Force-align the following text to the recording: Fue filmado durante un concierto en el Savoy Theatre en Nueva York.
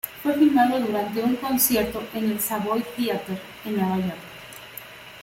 Fue 0.23 0.33
filmado 0.33 0.79
durante 0.79 1.21
un 1.21 1.35
concierto 1.35 2.01
en 2.15 2.31
el 2.31 2.39
Savoy 2.39 2.83
Theatre 2.97 3.37
en 3.65 3.75
Nueva 3.77 3.97
York. 3.97 4.21